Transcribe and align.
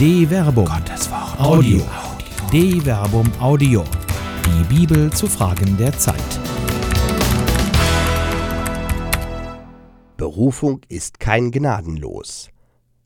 De 0.00 0.26
Verbum. 0.26 0.64
Gottes 0.64 1.10
Wort. 1.10 1.38
Audio. 1.38 1.82
De 2.50 2.80
Verbum 2.80 3.30
Audio. 3.38 3.84
Die 4.46 4.64
Bibel 4.74 5.12
zu 5.12 5.26
Fragen 5.26 5.76
der 5.76 5.92
Zeit. 5.92 6.16
Berufung 10.16 10.80
ist 10.88 11.20
kein 11.20 11.50
Gnadenlos. 11.50 12.48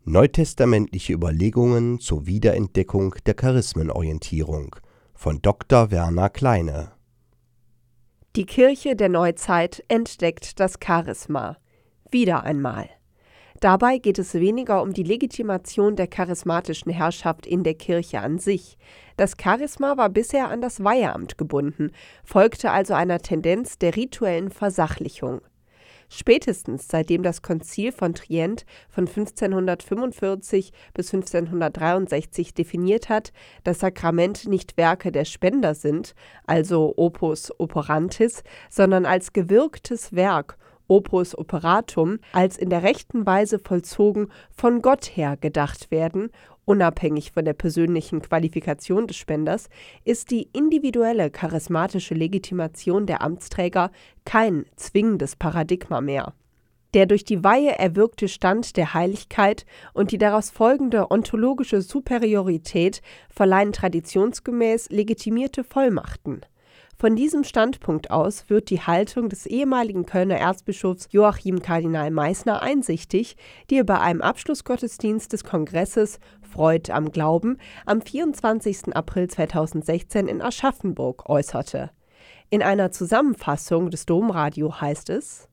Neutestamentliche 0.05 1.15
Überlegungen 1.15 1.99
zur 1.99 2.29
Wiederentdeckung 2.29 3.17
der 3.27 3.35
Charismenorientierung 3.35 4.77
von 5.15 5.43
Dr. 5.43 5.91
Werner 5.91 6.31
Kleine. 6.31 6.93
Die 8.37 8.47
Kirche 8.47 8.95
der 8.95 9.09
Neuzeit 9.09 9.83
entdeckt 9.89 10.61
das 10.61 10.75
Charisma. 10.81 11.57
Wieder 12.13 12.45
einmal. 12.45 12.89
Dabei 13.65 13.97
geht 13.97 14.19
es 14.19 14.35
weniger 14.35 14.83
um 14.83 14.93
die 14.93 15.05
Legitimation 15.05 15.97
der 15.97 16.07
charismatischen 16.07 16.93
Herrschaft 16.93 17.47
in 17.47 17.65
der 17.65 17.73
Kirche 17.73 18.21
an 18.21 18.39
sich. 18.39 18.77
Das 19.17 19.37
Charisma 19.43 19.97
war 19.97 20.11
bisher 20.11 20.51
an 20.51 20.61
das 20.61 20.85
Weiheamt 20.85 21.39
gebunden, 21.39 21.91
folgte 22.25 22.73
also 22.73 22.93
einer 22.93 23.21
Tendenz 23.21 23.79
der 23.79 23.97
rituellen 23.97 24.51
Versachlichung. 24.51 25.41
Spätestens 26.11 26.89
seitdem 26.89 27.23
das 27.23 27.41
Konzil 27.41 27.91
von 27.91 28.13
Trient 28.13 28.67
von 28.91 29.07
1545 29.07 30.71
bis 30.93 31.15
1563 31.15 32.53
definiert 32.53 33.09
hat, 33.09 33.33
dass 33.63 33.79
Sakramente 33.79 34.51
nicht 34.51 34.77
Werke 34.77 35.11
der 35.11 35.25
Spender 35.25 35.75
sind, 35.75 36.15
also 36.47 36.93
opus 36.99 37.51
operantis, 37.59 38.43
sondern 38.69 39.07
als 39.07 39.33
gewirktes 39.33 40.13
Werk 40.13 40.59
opus 40.89 41.37
operatum 41.37 42.19
als 42.33 42.57
in 42.57 42.71
der 42.71 42.83
rechten 42.83 43.27
Weise 43.27 43.59
vollzogen 43.59 44.29
von 44.51 44.83
Gott 44.83 45.05
her 45.17 45.37
gedacht 45.37 45.91
werden, 45.91 46.31
unabhängig 46.65 47.33
von 47.33 47.45
der 47.45 47.53
persönlichen 47.53 48.23
Qualifikation 48.23 49.07
des 49.07 49.17
Spenders, 49.17 49.69
ist 50.05 50.31
die 50.31 50.49
individuelle 50.53 51.31
charismatische 51.31 52.15
Legitimation 52.15 53.07
der 53.07 53.23
Amtsträger 53.23 53.91
kein 54.25 54.65
zwingendes 54.77 55.37
Paradigma 55.37 56.01
mehr. 56.01 56.35
Der 56.95 57.07
durch 57.07 57.25
die 57.25 57.43
Weihe 57.43 57.77
erwirkte 57.77 58.29
Stand 58.29 58.77
der 58.77 58.95
Heiligkeit 58.95 59.67
und 59.95 60.13
die 60.13 60.19
daraus 60.19 60.51
folgende 60.51 61.11
ontologische 61.11 61.83
Superiorität 61.83 63.03
verleihen 63.29 63.73
traditionsgemäß 63.73 64.91
legitimierte 64.91 65.65
Vollmachten. 65.65 66.43
Von 66.97 67.17
diesem 67.17 67.43
Standpunkt 67.43 68.11
aus 68.11 68.49
wird 68.49 68.71
die 68.71 68.81
Haltung 68.81 69.29
des 69.29 69.47
ehemaligen 69.47 70.07
Kölner 70.07 70.37
Erzbischofs 70.37 71.09
Joachim 71.11 71.61
Kardinal 71.61 72.11
Meissner 72.13 72.63
einsichtig, 72.63 73.37
die 73.69 73.79
er 73.79 73.85
bei 73.85 73.99
einem 73.99 74.21
Abschlussgottesdienst 74.21 75.33
des 75.33 75.43
Kongresses 75.43 76.21
Freud 76.41 76.93
am 76.93 77.11
Glauben 77.11 77.59
am 77.85 78.01
24. 78.01 78.95
April 78.95 79.29
2016 79.29 80.29
in 80.29 80.41
Aschaffenburg 80.41 81.29
äußerte. 81.29 81.91
In 82.49 82.63
einer 82.63 82.93
Zusammenfassung 82.93 83.91
des 83.91 84.07
Domradio 84.07 84.81
heißt 84.81 85.11
es 85.11 85.49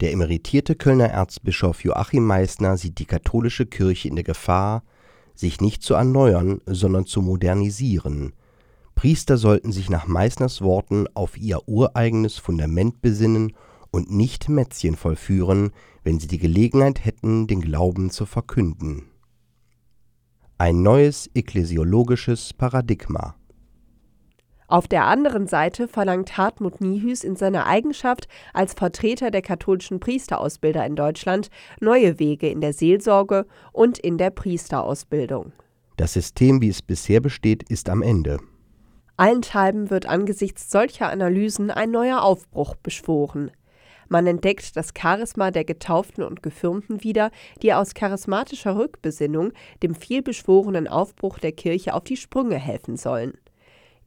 Der 0.00 0.12
emeritierte 0.12 0.76
Kölner 0.76 1.08
Erzbischof 1.08 1.82
Joachim 1.82 2.24
Meissner 2.24 2.76
sieht 2.76 3.00
die 3.00 3.06
katholische 3.06 3.66
Kirche 3.66 4.08
in 4.08 4.14
der 4.14 4.24
Gefahr, 4.24 4.84
sich 5.34 5.60
nicht 5.60 5.82
zu 5.82 5.94
erneuern, 5.94 6.60
sondern 6.66 7.04
zu 7.04 7.20
modernisieren– 7.20 8.32
Priester 8.96 9.36
sollten 9.36 9.70
sich 9.70 9.88
nach 9.88 10.08
Meißners 10.08 10.62
Worten 10.62 11.06
auf 11.14 11.38
ihr 11.38 11.60
ureigenes 11.68 12.38
Fundament 12.38 13.00
besinnen 13.00 13.52
und 13.92 14.10
nicht 14.10 14.48
Mätzchen 14.48 14.96
vollführen, 14.96 15.70
wenn 16.02 16.18
sie 16.18 16.26
die 16.26 16.38
Gelegenheit 16.38 17.04
hätten, 17.04 17.46
den 17.46 17.60
Glauben 17.60 18.10
zu 18.10 18.26
verkünden. 18.26 19.04
Ein 20.58 20.82
neues 20.82 21.30
ekklesiologisches 21.34 22.52
Paradigma 22.54 23.36
auf 24.68 24.88
der 24.88 25.04
anderen 25.04 25.46
Seite 25.46 25.86
verlangt 25.86 26.36
Hartmut 26.36 26.80
Niehüß 26.80 27.22
in 27.22 27.36
seiner 27.36 27.66
Eigenschaft 27.66 28.26
als 28.52 28.74
Vertreter 28.74 29.30
der 29.30 29.42
katholischen 29.42 30.00
Priesterausbilder 30.00 30.84
in 30.84 30.96
Deutschland 30.96 31.50
neue 31.80 32.18
Wege 32.18 32.48
in 32.48 32.60
der 32.60 32.72
Seelsorge 32.72 33.46
und 33.72 33.98
in 33.98 34.18
der 34.18 34.30
Priesterausbildung. 34.30 35.52
Das 35.96 36.14
System, 36.14 36.60
wie 36.60 36.68
es 36.68 36.82
bisher 36.82 37.20
besteht, 37.20 37.62
ist 37.70 37.88
am 37.88 38.02
Ende. 38.02 38.38
Allenthalben 39.16 39.88
wird 39.88 40.06
angesichts 40.06 40.70
solcher 40.70 41.08
Analysen 41.08 41.70
ein 41.70 41.90
neuer 41.90 42.22
Aufbruch 42.22 42.74
beschworen. 42.76 43.50
Man 44.08 44.26
entdeckt 44.26 44.76
das 44.76 44.92
Charisma 44.96 45.50
der 45.50 45.64
Getauften 45.64 46.22
und 46.22 46.42
Gefirmten 46.42 47.02
wieder, 47.02 47.30
die 47.62 47.72
aus 47.72 47.94
charismatischer 47.94 48.76
Rückbesinnung 48.76 49.52
dem 49.82 49.94
vielbeschworenen 49.94 50.86
Aufbruch 50.86 51.38
der 51.38 51.52
Kirche 51.52 51.94
auf 51.94 52.04
die 52.04 52.16
Sprünge 52.16 52.56
helfen 52.56 52.96
sollen. 52.96 53.38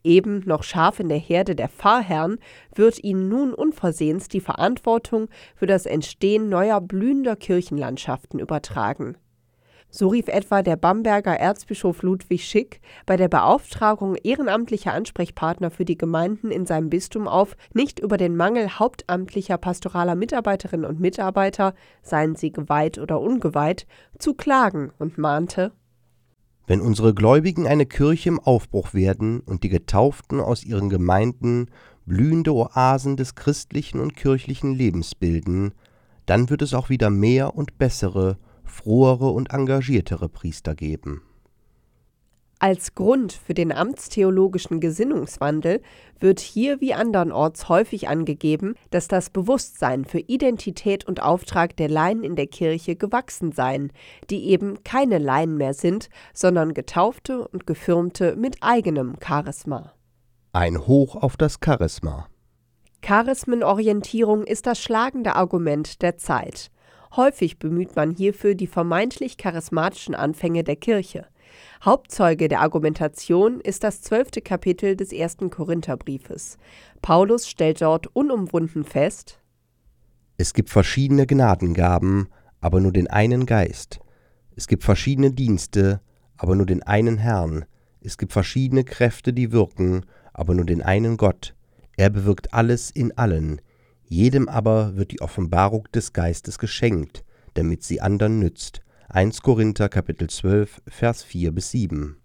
Eben 0.03 0.43
noch 0.45 0.63
scharf 0.63 0.99
in 0.99 1.09
der 1.09 1.17
Herde 1.17 1.55
der 1.55 1.67
Pfarrherren 1.67 2.37
wird 2.73 3.03
ihnen 3.03 3.27
nun 3.27 3.53
unversehens 3.53 4.29
die 4.29 4.39
Verantwortung 4.39 5.27
für 5.55 5.65
das 5.65 5.85
Entstehen 5.85 6.47
neuer 6.47 6.79
blühender 6.79 7.35
Kirchenlandschaften 7.35 8.39
übertragen. 8.39 9.17
So 9.91 10.09
rief 10.09 10.27
etwa 10.27 10.61
der 10.61 10.75
Bamberger 10.75 11.35
Erzbischof 11.35 12.03
Ludwig 12.03 12.43
Schick 12.45 12.79
bei 13.07 13.17
der 13.17 13.27
Beauftragung 13.27 14.15
ehrenamtlicher 14.15 14.93
Ansprechpartner 14.93 15.71
für 15.71 15.83
die 15.83 15.97
Gemeinden 15.97 16.51
in 16.51 16.67
seinem 16.67 16.91
Bistum 16.91 17.27
auf, 17.27 17.57
nicht 17.73 17.97
über 17.97 18.17
den 18.17 18.35
Mangel 18.35 18.77
hauptamtlicher 18.77 19.57
pastoraler 19.57 20.13
Mitarbeiterinnen 20.13 20.85
und 20.85 20.99
Mitarbeiter, 20.99 21.73
seien 22.03 22.35
sie 22.35 22.51
geweiht 22.51 22.99
oder 22.99 23.19
ungeweiht, 23.19 23.87
zu 24.19 24.35
klagen 24.35 24.91
und 24.99 25.17
mahnte 25.17 25.71
Wenn 26.67 26.81
unsere 26.81 27.15
Gläubigen 27.15 27.65
eine 27.65 27.87
Kirche 27.87 28.29
im 28.29 28.39
Aufbruch 28.39 28.93
werden 28.93 29.39
und 29.39 29.63
die 29.63 29.69
Getauften 29.69 30.39
aus 30.39 30.63
ihren 30.63 30.89
Gemeinden 30.89 31.65
blühende 32.05 32.53
Oasen 32.53 33.17
des 33.17 33.33
christlichen 33.33 33.99
und 33.99 34.15
kirchlichen 34.15 34.75
Lebens 34.75 35.15
bilden, 35.15 35.73
dann 36.27 36.51
wird 36.51 36.61
es 36.61 36.75
auch 36.75 36.89
wieder 36.89 37.09
mehr 37.09 37.55
und 37.55 37.79
bessere 37.79 38.37
frohere 38.69 39.29
und 39.29 39.51
engagiertere 39.51 40.29
Priester 40.29 40.75
geben. 40.75 41.21
Als 42.61 42.93
Grund 42.93 43.31
für 43.31 43.53
den 43.53 43.71
amtstheologischen 43.71 44.81
Gesinnungswandel 44.81 45.81
wird 46.19 46.41
hier 46.41 46.81
wie 46.81 46.93
andernorts 46.93 47.69
häufig 47.69 48.09
angegeben, 48.09 48.75
dass 48.89 49.07
das 49.07 49.29
Bewusstsein 49.29 50.03
für 50.03 50.19
Identität 50.19 51.07
und 51.07 51.21
Auftrag 51.21 51.77
der 51.77 51.87
Laien 51.87 52.21
in 52.21 52.35
der 52.35 52.47
Kirche 52.47 52.97
gewachsen 52.97 53.53
seien, 53.53 53.93
die 54.29 54.49
eben 54.49 54.83
keine 54.83 55.19
Laien 55.19 55.55
mehr 55.55 55.73
sind, 55.73 56.09
sondern 56.33 56.73
Getaufte 56.73 57.47
und 57.47 57.65
Gefirmte 57.65 58.35
mit 58.35 58.57
eigenem 58.59 59.15
Charisma. 59.25 59.93
Ein 60.51 60.85
Hoch 60.85 61.15
auf 61.15 61.37
das 61.37 61.59
Charisma. 61.63 62.27
Charismenorientierung 63.01 64.43
ist 64.43 64.67
das 64.67 64.81
schlagende 64.81 65.37
Argument 65.37 66.01
der 66.01 66.17
Zeit. 66.17 66.71
Häufig 67.15 67.57
bemüht 67.57 67.95
man 67.95 68.11
hierfür 68.11 68.55
die 68.55 68.67
vermeintlich 68.67 69.37
charismatischen 69.37 70.15
Anfänge 70.15 70.63
der 70.63 70.75
Kirche. 70.75 71.25
Hauptzeuge 71.83 72.47
der 72.47 72.61
Argumentation 72.61 73.59
ist 73.61 73.83
das 73.83 74.01
zwölfte 74.01 74.41
Kapitel 74.41 74.95
des 74.95 75.11
ersten 75.11 75.49
Korintherbriefes. 75.49 76.57
Paulus 77.01 77.47
stellt 77.47 77.81
dort 77.81 78.07
unumwunden 78.07 78.83
fest: 78.83 79.39
Es 80.37 80.53
gibt 80.53 80.69
verschiedene 80.69 81.25
Gnadengaben, 81.25 82.27
aber 82.61 82.79
nur 82.79 82.91
den 82.91 83.07
einen 83.07 83.45
Geist. 83.45 83.99
Es 84.55 84.67
gibt 84.67 84.83
verschiedene 84.83 85.31
Dienste, 85.31 86.01
aber 86.37 86.55
nur 86.55 86.65
den 86.65 86.83
einen 86.83 87.17
Herrn. 87.17 87.65
Es 88.01 88.17
gibt 88.17 88.33
verschiedene 88.33 88.83
Kräfte, 88.83 89.33
die 89.33 89.51
wirken, 89.51 90.05
aber 90.33 90.53
nur 90.53 90.65
den 90.65 90.81
einen 90.81 91.17
Gott. 91.17 91.55
Er 91.97 92.09
bewirkt 92.09 92.53
alles 92.53 92.91
in 92.91 93.17
allen. 93.17 93.61
Jedem 94.11 94.49
aber 94.49 94.97
wird 94.97 95.11
die 95.11 95.21
Offenbarung 95.21 95.87
des 95.93 96.13
Geistes 96.13 96.57
geschenkt, 96.57 97.23
damit 97.53 97.83
sie 97.83 98.01
anderen 98.01 98.39
nützt. 98.39 98.81
1 99.09 99.43
Korinther 99.43 99.87
Kapitel 99.87 100.27
12 100.27 100.81
Vers 100.87 101.23
4 101.23 101.51
bis 101.51 101.69
7. 101.69 102.17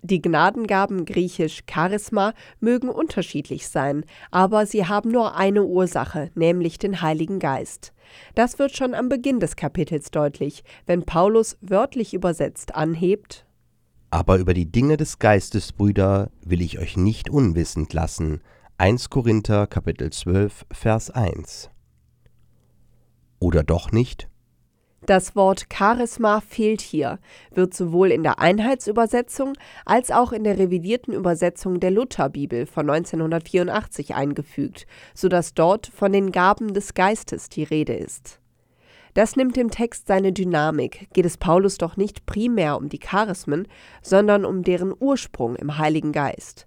Die 0.00 0.22
Gnadengaben 0.22 1.04
griechisch 1.04 1.64
Charisma 1.70 2.32
mögen 2.60 2.88
unterschiedlich 2.88 3.68
sein, 3.68 4.06
aber 4.30 4.64
sie 4.64 4.86
haben 4.86 5.12
nur 5.12 5.36
eine 5.36 5.64
Ursache, 5.64 6.30
nämlich 6.34 6.78
den 6.78 7.02
Heiligen 7.02 7.38
Geist. 7.40 7.92
Das 8.34 8.58
wird 8.58 8.74
schon 8.74 8.94
am 8.94 9.10
Beginn 9.10 9.38
des 9.38 9.54
Kapitels 9.54 10.10
deutlich, 10.10 10.64
wenn 10.86 11.04
Paulus 11.04 11.58
wörtlich 11.60 12.14
übersetzt 12.14 12.74
anhebt 12.74 13.44
Aber 14.10 14.38
über 14.38 14.54
die 14.54 14.72
Dinge 14.72 14.96
des 14.96 15.18
Geistes, 15.18 15.72
Brüder, 15.72 16.30
will 16.42 16.62
ich 16.62 16.78
euch 16.78 16.96
nicht 16.96 17.28
unwissend 17.28 17.92
lassen, 17.92 18.40
1 18.78 19.10
Korinther 19.10 19.68
Kapitel 19.68 20.10
12 20.10 20.66
Vers 20.72 21.10
1 21.10 21.70
Oder 23.38 23.62
doch 23.62 23.92
nicht? 23.92 24.28
Das 25.06 25.36
Wort 25.36 25.66
Charisma 25.72 26.40
fehlt 26.40 26.80
hier, 26.80 27.20
wird 27.52 27.74
sowohl 27.74 28.10
in 28.10 28.24
der 28.24 28.40
Einheitsübersetzung 28.40 29.52
als 29.84 30.10
auch 30.10 30.32
in 30.32 30.42
der 30.42 30.58
revidierten 30.58 31.14
Übersetzung 31.14 31.78
der 31.78 31.92
Lutherbibel 31.92 32.66
von 32.66 32.90
1984 32.90 34.16
eingefügt, 34.16 34.86
sodass 35.14 35.54
dort 35.54 35.86
von 35.86 36.10
den 36.10 36.32
Gaben 36.32 36.74
des 36.74 36.94
Geistes 36.94 37.48
die 37.48 37.64
Rede 37.64 37.94
ist. 37.94 38.40
Das 39.14 39.36
nimmt 39.36 39.56
dem 39.56 39.70
Text 39.70 40.08
seine 40.08 40.32
Dynamik, 40.32 41.08
geht 41.12 41.26
es 41.26 41.36
Paulus 41.36 41.78
doch 41.78 41.96
nicht 41.96 42.26
primär 42.26 42.76
um 42.76 42.88
die 42.88 42.98
Charismen, 42.98 43.68
sondern 44.02 44.44
um 44.44 44.64
deren 44.64 44.92
Ursprung 44.98 45.54
im 45.54 45.78
Heiligen 45.78 46.10
Geist. 46.10 46.66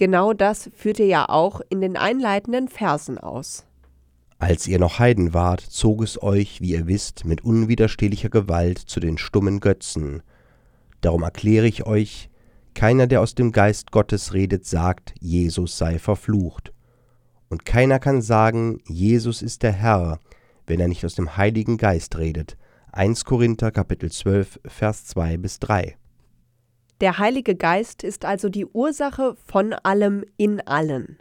Genau 0.00 0.32
das 0.32 0.70
führt 0.74 0.98
er 0.98 1.04
ja 1.04 1.28
auch 1.28 1.60
in 1.68 1.82
den 1.82 1.94
einleitenden 1.98 2.68
Versen 2.68 3.18
aus. 3.18 3.66
Als 4.38 4.66
ihr 4.66 4.78
noch 4.78 4.98
Heiden 4.98 5.34
wart, 5.34 5.60
zog 5.60 6.02
es 6.02 6.22
euch, 6.22 6.62
wie 6.62 6.70
ihr 6.70 6.86
wisst, 6.86 7.26
mit 7.26 7.44
unwiderstehlicher 7.44 8.30
Gewalt 8.30 8.78
zu 8.78 8.98
den 8.98 9.18
stummen 9.18 9.60
Götzen. 9.60 10.22
Darum 11.02 11.22
erkläre 11.22 11.66
ich 11.66 11.84
euch, 11.84 12.30
keiner, 12.72 13.08
der 13.08 13.20
aus 13.20 13.34
dem 13.34 13.52
Geist 13.52 13.92
Gottes 13.92 14.32
redet, 14.32 14.64
sagt, 14.64 15.12
Jesus 15.20 15.76
sei 15.76 15.98
verflucht. 15.98 16.72
Und 17.50 17.66
keiner 17.66 17.98
kann 17.98 18.22
sagen, 18.22 18.78
Jesus 18.86 19.42
ist 19.42 19.62
der 19.62 19.72
Herr, 19.72 20.18
wenn 20.66 20.80
er 20.80 20.88
nicht 20.88 21.04
aus 21.04 21.14
dem 21.14 21.36
Heiligen 21.36 21.76
Geist 21.76 22.16
redet. 22.16 22.56
1 22.92 23.26
Korinther 23.26 23.70
Kapitel 23.70 24.10
12 24.10 24.60
Vers 24.64 25.04
2 25.04 25.36
bis 25.36 25.58
3. 25.58 25.98
Der 27.00 27.18
Heilige 27.18 27.56
Geist 27.56 28.04
ist 28.04 28.26
also 28.26 28.50
die 28.50 28.66
Ursache 28.66 29.34
von 29.46 29.72
allem 29.72 30.22
in 30.36 30.60
allen. 30.66 31.18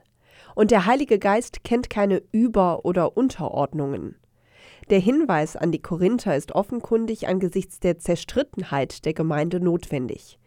Und 0.53 0.71
der 0.71 0.85
Heilige 0.85 1.19
Geist 1.19 1.63
kennt 1.63 1.89
keine 1.89 2.21
Über- 2.33 2.83
oder 2.83 3.15
Unterordnungen. 3.15 4.15
Der 4.89 4.99
Hinweis 4.99 5.55
an 5.55 5.71
die 5.71 5.81
Korinther 5.81 6.35
ist 6.35 6.51
offenkundig 6.51 7.29
angesichts 7.29 7.79
der 7.79 7.97
Zerstrittenheit 7.97 9.05
der 9.05 9.13
Gemeinde 9.13 9.61
notwendig. 9.61 10.37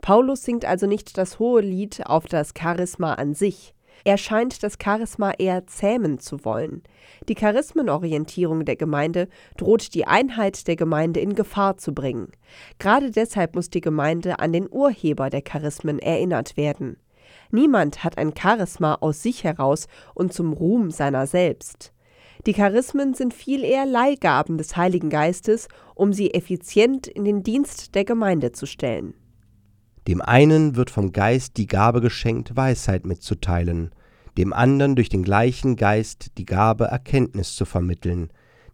Paulus 0.00 0.42
singt 0.42 0.64
also 0.64 0.88
nicht 0.88 1.16
das 1.18 1.38
hohe 1.38 1.60
Lied 1.60 2.04
auf 2.06 2.26
das 2.26 2.52
Charisma 2.58 3.14
an 3.14 3.34
sich. 3.34 3.74
Er 4.04 4.16
scheint 4.16 4.62
das 4.62 4.76
Charisma 4.82 5.32
eher 5.38 5.66
zähmen 5.66 6.18
zu 6.18 6.44
wollen. 6.44 6.82
Die 7.28 7.34
Charismenorientierung 7.34 8.64
der 8.64 8.76
Gemeinde 8.76 9.28
droht 9.56 9.94
die 9.94 10.06
Einheit 10.06 10.66
der 10.66 10.76
Gemeinde 10.76 11.20
in 11.20 11.34
Gefahr 11.34 11.76
zu 11.76 11.94
bringen. 11.94 12.32
Gerade 12.78 13.10
deshalb 13.10 13.54
muss 13.54 13.70
die 13.70 13.80
Gemeinde 13.80 14.38
an 14.38 14.52
den 14.52 14.68
Urheber 14.70 15.30
der 15.30 15.42
Charismen 15.42 15.98
erinnert 15.98 16.56
werden. 16.56 16.96
Niemand 17.50 18.04
hat 18.04 18.18
ein 18.18 18.32
Charisma 18.36 18.96
aus 19.00 19.22
sich 19.22 19.44
heraus 19.44 19.86
und 20.14 20.32
zum 20.32 20.52
Ruhm 20.52 20.90
seiner 20.90 21.26
selbst. 21.26 21.92
Die 22.46 22.54
Charismen 22.54 23.12
sind 23.12 23.34
viel 23.34 23.64
eher 23.64 23.84
Leihgaben 23.84 24.56
des 24.56 24.76
Heiligen 24.76 25.10
Geistes, 25.10 25.68
um 25.94 26.12
sie 26.12 26.32
effizient 26.32 27.06
in 27.06 27.24
den 27.24 27.42
Dienst 27.42 27.94
der 27.94 28.04
Gemeinde 28.04 28.52
zu 28.52 28.66
stellen. 28.66 29.14
Dem 30.08 30.22
einen 30.22 30.76
wird 30.76 30.90
vom 30.90 31.12
Geist 31.12 31.56
die 31.56 31.66
Gabe 31.66 32.00
geschenkt, 32.00 32.56
Weisheit 32.56 33.04
mitzuteilen, 33.04 33.90
dem 34.38 34.52
anderen 34.52 34.96
durch 34.96 35.08
den 35.08 35.22
gleichen 35.22 35.76
Geist 35.76 36.38
die 36.38 36.46
Gabe, 36.46 36.84
Erkenntnis 36.84 37.54
zu 37.54 37.64
vermitteln, 37.64 38.30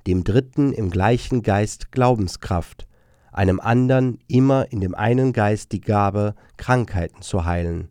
dem 0.07 0.23
dritten 0.23 0.73
im 0.73 0.91
gleichen 0.91 1.43
Geist 1.43 1.91
Glaubenskraft, 1.91 2.87
einem 3.33 3.61
anderen 3.61 4.19
immer 4.29 4.71
in 4.71 4.81
dem 4.81 4.95
einen 4.95 5.33
Geist 5.33 5.73
die 5.73 5.81
Gabe, 5.81 6.35
Krankheiten 6.57 7.23
zu 7.23 7.45
heilen, 7.45 7.89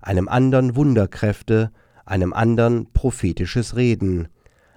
einem 0.00 0.28
anderen 0.28 0.74
Wunderkräfte, 0.74 1.70
einem 2.06 2.32
anderen 2.32 2.90
prophetisches 2.92 3.76
Reden, 3.76 4.28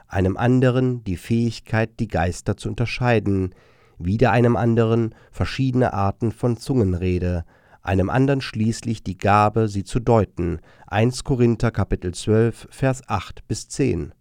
einem 0.07 0.37
anderen 0.37 1.03
die 1.03 1.17
Fähigkeit, 1.17 1.99
die 1.99 2.07
Geister 2.07 2.57
zu 2.57 2.69
unterscheiden, 2.69 3.55
wieder 3.97 4.31
einem 4.31 4.55
anderen 4.55 5.15
verschiedene 5.31 5.93
Arten 5.93 6.31
von 6.31 6.57
Zungenrede, 6.57 7.45
einem 7.83 8.09
anderen 8.09 8.41
schließlich 8.41 9.03
die 9.03 9.17
Gabe, 9.17 9.67
sie 9.67 9.83
zu 9.83 9.99
deuten. 9.99 10.59
1 10.87 11.23
Korinther 11.23 11.69
Kapitel 11.69 12.13
12, 12.13 12.67
Vers 12.71 13.01
8 13.07 13.47
bis 13.47 13.67
10. 13.67 14.13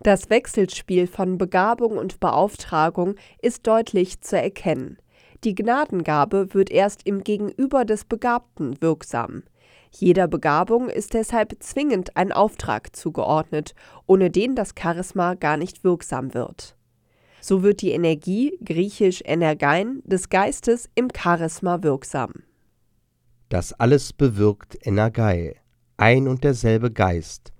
Das 0.00 0.30
Wechselspiel 0.30 1.08
von 1.08 1.38
Begabung 1.38 1.96
und 1.96 2.20
Beauftragung 2.20 3.16
ist 3.42 3.66
deutlich 3.66 4.20
zu 4.20 4.40
erkennen. 4.40 4.98
Die 5.44 5.54
Gnadengabe 5.54 6.54
wird 6.54 6.70
erst 6.70 7.06
im 7.06 7.24
Gegenüber 7.24 7.84
des 7.84 8.04
Begabten 8.04 8.80
wirksam. 8.80 9.42
Jeder 9.90 10.28
Begabung 10.28 10.88
ist 10.88 11.14
deshalb 11.14 11.56
zwingend 11.60 12.16
ein 12.16 12.32
Auftrag 12.32 12.94
zugeordnet, 12.94 13.74
ohne 14.06 14.30
den 14.30 14.54
das 14.54 14.74
Charisma 14.78 15.34
gar 15.34 15.56
nicht 15.56 15.82
wirksam 15.84 16.34
wird. 16.34 16.76
So 17.40 17.62
wird 17.62 17.80
die 17.82 17.92
Energie, 17.92 18.58
griechisch 18.64 19.22
Energein, 19.24 20.02
des 20.04 20.28
Geistes 20.28 20.90
im 20.94 21.08
Charisma 21.16 21.82
wirksam. 21.82 22.32
Das 23.48 23.72
alles 23.72 24.12
bewirkt 24.12 24.76
Energai, 24.86 25.56
ein 25.96 26.28
und 26.28 26.44
derselbe 26.44 26.92
Geist. 26.92 27.52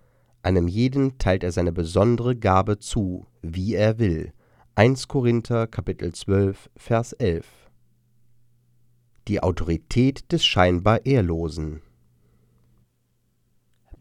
Einem 0.42 0.68
jeden 0.68 1.16
teilt 1.16 1.42
er 1.42 1.50
seine 1.50 1.72
besondere 1.72 2.36
Gabe 2.36 2.78
zu, 2.78 3.26
wie 3.40 3.74
er 3.74 3.98
will. 3.98 4.34
1 4.74 5.08
Korinther 5.08 5.66
Kapitel 5.66 6.12
12 6.12 6.68
Vers 6.76 7.14
11 7.14 7.46
Die 9.28 9.42
Autorität 9.42 10.30
des 10.30 10.44
scheinbar 10.44 11.06
Ehrlosen 11.06 11.80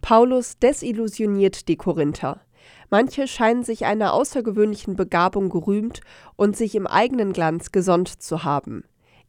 Paulus 0.01 0.59
desillusioniert 0.59 1.69
die 1.69 1.77
Korinther. 1.77 2.41
Manche 2.89 3.27
scheinen 3.27 3.63
sich 3.63 3.85
einer 3.85 4.13
außergewöhnlichen 4.13 4.97
Begabung 4.97 5.49
gerühmt 5.49 6.01
und 6.35 6.57
sich 6.57 6.75
im 6.75 6.85
eigenen 6.85 7.31
Glanz 7.31 7.71
gesonnt 7.71 8.09
zu 8.21 8.43
haben. 8.43 8.83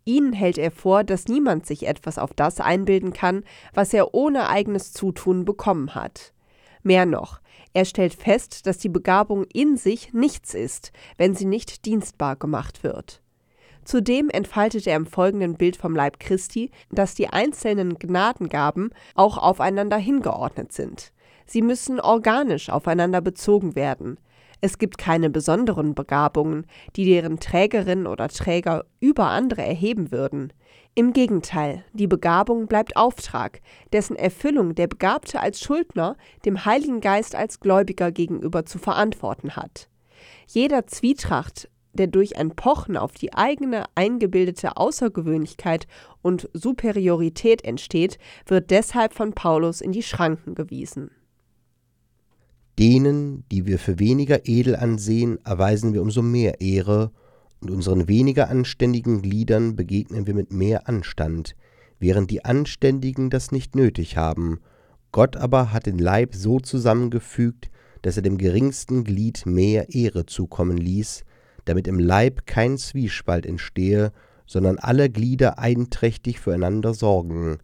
Ihnen 0.08 0.32
hält 0.32 0.56
er 0.56 0.70
vor, 0.70 1.05
dass 1.05 1.28
niemand 1.28 1.66
sich 1.66 1.87
etwas 1.87 2.16
auf 2.16 2.32
das 2.32 2.60
einbilden 2.60 3.12
kann, 3.12 3.44
was 3.75 3.93
er 3.93 4.14
ohne 4.14 4.49
eigenes 4.49 4.94
Zutun 4.94 5.44
bekommen 5.44 5.94
hat. 5.94 6.32
Mehr 6.82 7.05
noch, 7.05 7.40
er 7.75 7.84
stellt 7.84 8.14
fest, 8.14 8.66
dass 8.66 8.78
die 8.78 8.88
Begabung 8.88 9.44
in 9.52 9.76
sich 9.76 10.14
nichts 10.14 10.55
ist, 10.55 10.93
wenn 11.19 11.34
sie 11.34 11.44
nicht 11.44 11.84
dienstbar 11.84 12.37
gemacht 12.37 12.82
wird. 12.82 13.20
Zudem 13.84 14.31
entfaltet 14.31 14.87
er 14.87 14.96
im 14.96 15.05
folgenden 15.05 15.56
Bild 15.56 15.76
vom 15.76 15.94
Leib 15.94 16.19
Christi, 16.20 16.70
dass 16.90 17.14
die 17.14 17.28
einzelnen 17.28 17.99
Gnadengaben 17.99 18.94
auch 19.14 19.37
aufeinander 19.37 19.99
hingeordnet 19.99 20.72
sind. 20.72 21.12
Sie 21.44 21.60
müssen 21.60 22.00
organisch 22.00 22.70
aufeinander 22.70 23.20
bezogen 23.20 23.75
werden. 23.75 24.19
Es 24.60 24.78
gibt 24.78 24.99
keine 24.99 25.31
besonderen 25.31 25.94
Begabungen, 25.94 26.66
die 26.96 27.05
deren 27.05 27.38
Trägerin 27.38 28.06
oder 28.06 28.28
Träger 28.28 28.84
über 28.99 29.28
andere 29.28 29.62
erheben 29.62 30.10
würden. 30.10 30.52
Im 30.96 31.12
Gegenteil, 31.12 31.84
die 31.93 32.08
Begabung 32.08 32.66
bleibt 32.66 32.96
Auftrag, 32.96 33.60
dessen 33.93 34.16
Erfüllung 34.16 34.75
der 34.75 34.88
Begabte 34.88 35.40
als 35.40 35.60
Schuldner 35.60 36.16
dem 36.44 36.64
Heiligen 36.64 37.00
Geist 37.00 37.37
als 37.37 37.60
Gläubiger 37.60 38.10
gegenüber 38.10 38.66
zu 38.66 38.78
verantworten 38.78 39.55
hat. 39.55 39.88
Jeder 40.49 40.88
Zwietracht, 40.88 41.69
der 41.93 42.08
durch 42.08 42.37
ein 42.37 42.50
Pochen 42.50 42.96
auf 42.96 43.12
die 43.12 43.32
eigene 43.34 43.84
eingebildete 43.94 44.77
Außergewöhnlichkeit 44.77 45.86
und 46.20 46.48
Superiorität 46.53 47.65
entsteht, 47.65 48.19
wird 48.46 48.70
deshalb 48.70 49.15
von 49.15 49.34
Paulus 49.34 49.81
in 49.81 49.93
die 49.93 50.03
Schranken 50.03 50.56
gewiesen. 50.56 51.12
Denen, 52.79 53.43
die 53.51 53.67
wir 53.67 53.79
für 53.79 53.99
weniger 53.99 54.47
edel 54.49 54.77
ansehen, 54.77 55.39
erweisen 55.44 55.94
wir 55.94 56.03
umso 56.03 56.23
mehr 56.23 56.61
Ehre, 56.61 57.11
und 57.61 57.73
unseren 57.73 58.06
weniger 58.06 58.51
anständigen 58.51 59.20
Gliedern 59.20 59.75
begegnen 59.75 60.29
wir 60.29 60.35
mit 60.35 60.53
mehr 60.53 60.89
Anstand, 60.89 61.56
während 61.99 62.31
die 62.31 62.44
Anständigen 62.44 63.31
das 63.31 63.51
nicht 63.51 63.75
nötig 63.75 64.17
haben. 64.17 64.61
Gott 65.11 65.37
aber 65.37 65.73
hat 65.73 65.87
den 65.87 65.99
Leib 65.99 66.37
so 66.37 66.61
zusammengefügt, 66.61 67.69
dass 68.03 68.17
er 68.17 68.23
dem 68.23 68.39
geringsten 68.39 69.03
Glied 69.03 69.44
mehr 69.44 69.93
Ehre 69.93 70.27
zukommen 70.27 70.77
ließ, 70.77 71.25
damit 71.65 71.89
im 71.89 71.99
Leib 71.99 72.47
kein 72.47 72.79
Zwiespalt 72.79 73.44
entstehe, 73.44 74.13
sondern 74.47 74.79
alle 74.79 75.11
Glieder 75.11 75.58
einträchtig 75.58 76.39
füreinander 76.39 76.94
sorgen. 76.94 77.58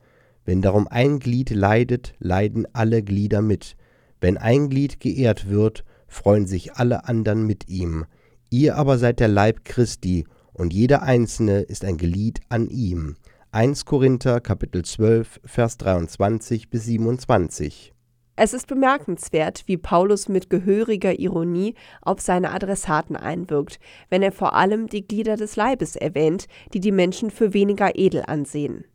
Wenn 0.45 0.61
darum 0.61 0.89
ein 0.89 1.21
Glied 1.21 1.51
leidet, 1.51 2.15
leiden 2.19 2.67
alle 2.73 3.05
Glieder 3.05 3.43
mit, 3.43 3.77
wenn 4.25 4.39
ein 4.39 4.71
Glied 4.71 5.01
geehrt 5.01 5.51
wird, 5.51 5.85
freuen 6.09 6.47
sich 6.47 6.77
alle 6.77 7.07
anderen 7.07 7.47
mit 7.47 7.69
ihm. 7.69 8.07
Ihr 8.49 8.77
aber 8.77 8.97
seid 8.97 9.21
der 9.21 9.29
Leib 9.29 9.67
Christi, 9.67 10.25
und 10.55 10.73
jeder 10.73 11.03
einzelne 11.03 11.61
ist 11.61 11.85
ein 11.85 11.99
Glied 11.99 12.41
an 12.49 12.71
ihm. 12.71 13.17
1 13.53 13.85
Korinther 13.85 14.41
Kapitel 14.41 14.83
12 14.83 15.43
Vers 15.45 15.77
23 15.77 16.71
bis 16.71 16.87
27. 16.87 17.93
Es 18.37 18.55
ist 18.55 18.67
bemerkenswert, 18.67 19.65
wie 19.67 19.77
Paulus 19.77 20.31
mit 20.31 20.49
gehöriger 20.49 21.19
Ironie 21.19 21.75
auf 22.01 22.23
seine 22.23 22.53
Adressaten 22.53 23.17
einwirkt, 23.17 23.79
wenn 24.09 24.23
er 24.23 24.33
vor 24.33 24.55
allem 24.55 24.87
die 24.87 25.07
Glieder 25.07 25.37
des 25.37 25.57
Leibes 25.57 25.97
erwähnt, 25.97 26.47
die 26.73 26.81
die 26.81 26.93
Menschen 26.93 27.31
für 27.31 27.53
weniger 27.53 27.99
edel 27.99 28.23
ansehen. 28.27 28.87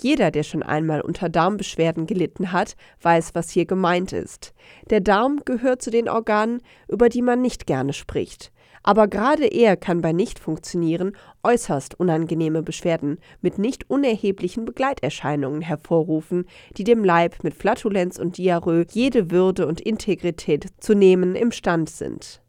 Jeder, 0.00 0.30
der 0.30 0.42
schon 0.42 0.62
einmal 0.62 1.00
unter 1.00 1.28
Darmbeschwerden 1.28 2.06
gelitten 2.06 2.52
hat, 2.52 2.76
weiß, 3.02 3.34
was 3.34 3.50
hier 3.50 3.66
gemeint 3.66 4.12
ist. 4.12 4.54
Der 4.90 5.00
Darm 5.00 5.40
gehört 5.44 5.82
zu 5.82 5.90
den 5.90 6.08
Organen, 6.08 6.62
über 6.88 7.08
die 7.08 7.22
man 7.22 7.42
nicht 7.42 7.66
gerne 7.66 7.92
spricht. 7.92 8.52
Aber 8.84 9.06
gerade 9.06 9.46
er 9.46 9.76
kann 9.76 10.00
bei 10.00 10.12
Nichtfunktionieren 10.12 11.16
äußerst 11.44 11.98
unangenehme 12.00 12.62
Beschwerden 12.62 13.18
mit 13.40 13.58
nicht 13.58 13.88
unerheblichen 13.88 14.64
Begleiterscheinungen 14.64 15.62
hervorrufen, 15.62 16.46
die 16.76 16.84
dem 16.84 17.04
Leib 17.04 17.44
mit 17.44 17.54
Flatulenz 17.54 18.18
und 18.18 18.38
Diarrhoe 18.38 18.84
jede 18.90 19.30
Würde 19.30 19.66
und 19.66 19.80
Integrität 19.80 20.66
zu 20.80 20.94
nehmen 20.94 21.36
imstand 21.36 21.90
sind. 21.90 22.42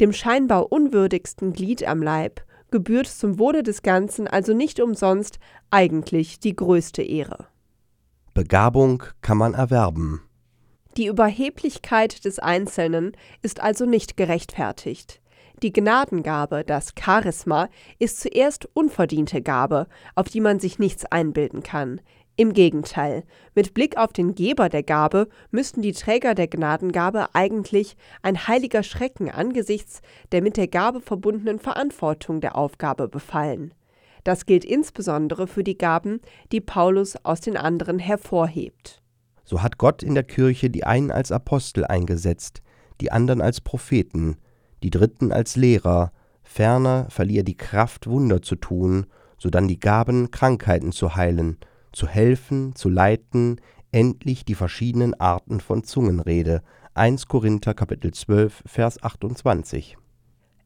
Dem 0.00 0.12
scheinbar 0.12 0.70
unwürdigsten 0.70 1.52
Glied 1.52 1.86
am 1.86 2.02
Leib 2.02 2.43
gebührt 2.74 3.06
zum 3.06 3.38
Wohle 3.38 3.62
des 3.62 3.82
Ganzen 3.82 4.26
also 4.26 4.52
nicht 4.52 4.80
umsonst 4.80 5.38
eigentlich 5.70 6.40
die 6.40 6.56
größte 6.56 7.02
Ehre. 7.02 7.46
Begabung 8.34 9.04
kann 9.22 9.38
man 9.38 9.54
erwerben. 9.54 10.22
Die 10.96 11.06
Überheblichkeit 11.06 12.24
des 12.24 12.40
Einzelnen 12.40 13.12
ist 13.42 13.60
also 13.60 13.86
nicht 13.86 14.16
gerechtfertigt. 14.16 15.20
Die 15.62 15.72
Gnadengabe, 15.72 16.64
das 16.64 16.94
Charisma, 16.98 17.68
ist 18.00 18.20
zuerst 18.20 18.68
unverdiente 18.74 19.40
Gabe, 19.40 19.86
auf 20.16 20.28
die 20.28 20.40
man 20.40 20.58
sich 20.58 20.80
nichts 20.80 21.04
einbilden 21.04 21.62
kann. 21.62 22.00
Im 22.36 22.52
Gegenteil, 22.52 23.22
mit 23.54 23.74
Blick 23.74 23.96
auf 23.96 24.12
den 24.12 24.34
Geber 24.34 24.68
der 24.68 24.82
Gabe 24.82 25.28
müssten 25.52 25.82
die 25.82 25.92
Träger 25.92 26.34
der 26.34 26.48
Gnadengabe 26.48 27.28
eigentlich 27.32 27.96
ein 28.22 28.48
heiliger 28.48 28.82
Schrecken 28.82 29.30
angesichts 29.30 30.02
der 30.32 30.42
mit 30.42 30.56
der 30.56 30.66
Gabe 30.66 31.00
verbundenen 31.00 31.60
Verantwortung 31.60 32.40
der 32.40 32.56
Aufgabe 32.56 33.06
befallen. 33.06 33.72
Das 34.24 34.46
gilt 34.46 34.64
insbesondere 34.64 35.46
für 35.46 35.62
die 35.62 35.78
Gaben, 35.78 36.20
die 36.50 36.60
Paulus 36.60 37.14
aus 37.24 37.40
den 37.40 37.56
anderen 37.56 38.00
hervorhebt. 38.00 39.00
So 39.44 39.62
hat 39.62 39.78
Gott 39.78 40.02
in 40.02 40.14
der 40.14 40.24
Kirche 40.24 40.70
die 40.70 40.84
einen 40.84 41.12
als 41.12 41.30
Apostel 41.30 41.84
eingesetzt, 41.84 42.62
die 43.00 43.12
anderen 43.12 43.42
als 43.42 43.60
Propheten, 43.60 44.38
die 44.82 44.90
dritten 44.90 45.30
als 45.30 45.54
Lehrer, 45.54 46.10
ferner 46.42 47.06
verlieh 47.10 47.38
er 47.38 47.44
die 47.44 47.56
Kraft, 47.56 48.08
Wunder 48.08 48.42
zu 48.42 48.56
tun, 48.56 49.06
sodann 49.38 49.68
die 49.68 49.78
Gaben, 49.78 50.32
Krankheiten 50.32 50.90
zu 50.90 51.14
heilen, 51.14 51.58
zu 51.94 52.06
helfen, 52.06 52.74
zu 52.74 52.88
leiten, 52.88 53.60
endlich 53.92 54.44
die 54.44 54.54
verschiedenen 54.54 55.14
Arten 55.14 55.60
von 55.60 55.84
Zungenrede. 55.84 56.62
1 56.94 57.26
Korinther 57.28 57.74
Kapitel 57.74 58.12
12 58.12 58.62
Vers 58.66 59.02
28. 59.02 59.96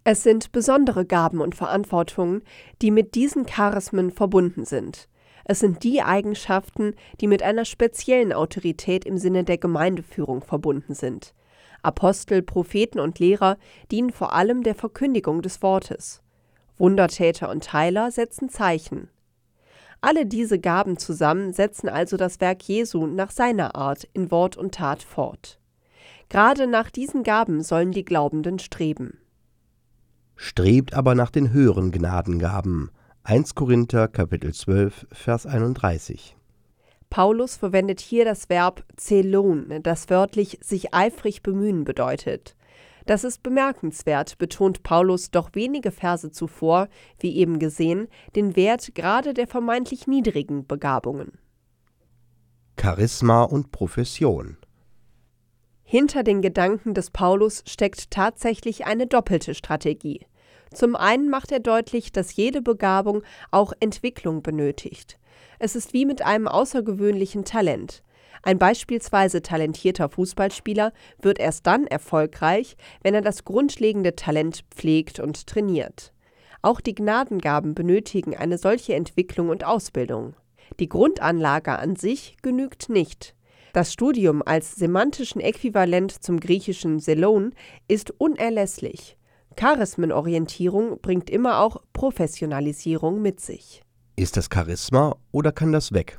Es 0.04 0.22
sind 0.22 0.52
besondere 0.52 1.04
Gaben 1.04 1.40
und 1.40 1.54
Verantwortungen, 1.54 2.42
die 2.80 2.90
mit 2.90 3.14
diesen 3.14 3.44
Charismen 3.44 4.10
verbunden 4.10 4.64
sind. 4.64 5.08
Es 5.44 5.60
sind 5.60 5.82
die 5.84 6.02
Eigenschaften, 6.02 6.94
die 7.20 7.26
mit 7.26 7.42
einer 7.42 7.64
speziellen 7.64 8.32
Autorität 8.32 9.04
im 9.04 9.18
Sinne 9.18 9.44
der 9.44 9.58
Gemeindeführung 9.58 10.42
verbunden 10.42 10.94
sind. 10.94 11.34
Apostel, 11.82 12.42
Propheten 12.42 13.00
und 13.00 13.18
Lehrer 13.18 13.56
dienen 13.90 14.10
vor 14.10 14.34
allem 14.34 14.62
der 14.62 14.74
Verkündigung 14.74 15.42
des 15.42 15.62
Wortes. 15.62 16.22
Wundertäter 16.76 17.50
und 17.50 17.72
Heiler 17.72 18.10
setzen 18.10 18.48
Zeichen. 18.48 19.08
Alle 20.00 20.26
diese 20.26 20.58
Gaben 20.58 20.96
zusammen 20.96 21.52
setzen 21.52 21.88
also 21.88 22.16
das 22.16 22.40
Werk 22.40 22.62
Jesu 22.62 23.06
nach 23.06 23.30
seiner 23.30 23.74
Art 23.74 24.08
in 24.12 24.30
Wort 24.30 24.56
und 24.56 24.74
Tat 24.74 25.02
fort. 25.02 25.58
Gerade 26.28 26.66
nach 26.66 26.90
diesen 26.90 27.22
Gaben 27.22 27.62
sollen 27.62 27.90
die 27.90 28.04
Glaubenden 28.04 28.58
streben. 28.58 29.18
Strebt 30.36 30.94
aber 30.94 31.14
nach 31.14 31.30
den 31.30 31.52
höheren 31.52 31.90
Gnadengaben. 31.90 32.90
1 33.24 33.54
Korinther 33.56 34.06
Kapitel 34.08 34.54
12 34.54 35.06
Vers 35.10 35.46
31. 35.46 36.36
Paulus 37.10 37.56
verwendet 37.56 38.00
hier 38.00 38.24
das 38.24 38.48
Verb 38.48 38.84
zelon, 38.96 39.80
das 39.82 40.10
wörtlich 40.10 40.58
sich 40.62 40.94
eifrig 40.94 41.42
bemühen 41.42 41.84
bedeutet. 41.84 42.54
Das 43.08 43.24
ist 43.24 43.42
bemerkenswert, 43.42 44.36
betont 44.36 44.82
Paulus 44.82 45.30
doch 45.30 45.54
wenige 45.54 45.92
Verse 45.92 46.30
zuvor, 46.30 46.88
wie 47.18 47.38
eben 47.38 47.58
gesehen, 47.58 48.06
den 48.36 48.54
Wert 48.54 48.94
gerade 48.94 49.32
der 49.32 49.46
vermeintlich 49.46 50.06
niedrigen 50.06 50.66
Begabungen. 50.66 51.38
Charisma 52.78 53.44
und 53.44 53.72
Profession 53.72 54.58
Hinter 55.84 56.22
den 56.22 56.42
Gedanken 56.42 56.92
des 56.92 57.10
Paulus 57.10 57.62
steckt 57.66 58.10
tatsächlich 58.10 58.84
eine 58.84 59.06
doppelte 59.06 59.54
Strategie. 59.54 60.26
Zum 60.74 60.94
einen 60.94 61.30
macht 61.30 61.50
er 61.50 61.60
deutlich, 61.60 62.12
dass 62.12 62.36
jede 62.36 62.60
Begabung 62.60 63.22
auch 63.50 63.72
Entwicklung 63.80 64.42
benötigt. 64.42 65.18
Es 65.58 65.76
ist 65.76 65.94
wie 65.94 66.04
mit 66.04 66.20
einem 66.20 66.46
außergewöhnlichen 66.46 67.46
Talent. 67.46 68.02
Ein 68.42 68.58
beispielsweise 68.58 69.42
talentierter 69.42 70.08
Fußballspieler 70.08 70.92
wird 71.20 71.38
erst 71.38 71.66
dann 71.66 71.86
erfolgreich, 71.86 72.76
wenn 73.02 73.14
er 73.14 73.22
das 73.22 73.44
grundlegende 73.44 74.16
Talent 74.16 74.64
pflegt 74.70 75.20
und 75.20 75.46
trainiert. 75.46 76.12
Auch 76.62 76.80
die 76.80 76.94
Gnadengaben 76.94 77.74
benötigen 77.74 78.36
eine 78.36 78.58
solche 78.58 78.94
Entwicklung 78.94 79.48
und 79.48 79.64
Ausbildung. 79.64 80.34
Die 80.80 80.88
Grundanlage 80.88 81.78
an 81.78 81.96
sich 81.96 82.36
genügt 82.42 82.88
nicht. 82.88 83.34
Das 83.72 83.92
Studium 83.92 84.42
als 84.44 84.74
semantischen 84.76 85.40
Äquivalent 85.40 86.22
zum 86.22 86.40
griechischen 86.40 87.00
Selon 87.00 87.54
ist 87.86 88.12
unerlässlich. 88.18 89.16
Charismenorientierung 89.56 91.00
bringt 91.00 91.30
immer 91.30 91.60
auch 91.60 91.82
Professionalisierung 91.92 93.20
mit 93.20 93.40
sich. 93.40 93.82
Ist 94.16 94.36
das 94.36 94.48
Charisma 94.52 95.16
oder 95.32 95.52
kann 95.52 95.72
das 95.72 95.92
weg? 95.92 96.18